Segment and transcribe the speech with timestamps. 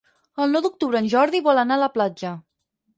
[0.45, 2.37] El nou d'octubre en Jordi vol anar a la platja.